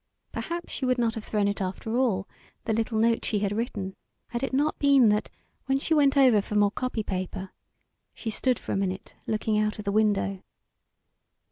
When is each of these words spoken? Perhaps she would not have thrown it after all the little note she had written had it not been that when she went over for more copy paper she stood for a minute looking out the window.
Perhaps 0.31 0.73
she 0.73 0.83
would 0.83 0.97
not 0.97 1.13
have 1.13 1.23
thrown 1.23 1.47
it 1.47 1.61
after 1.61 1.95
all 1.95 2.27
the 2.65 2.73
little 2.73 2.97
note 2.97 3.23
she 3.23 3.37
had 3.37 3.51
written 3.51 3.95
had 4.29 4.41
it 4.41 4.51
not 4.51 4.79
been 4.79 5.09
that 5.09 5.29
when 5.67 5.77
she 5.77 5.93
went 5.93 6.17
over 6.17 6.41
for 6.41 6.55
more 6.55 6.71
copy 6.71 7.03
paper 7.03 7.51
she 8.15 8.31
stood 8.31 8.57
for 8.57 8.71
a 8.71 8.75
minute 8.75 9.13
looking 9.27 9.59
out 9.59 9.77
the 9.77 9.91
window. 9.91 10.39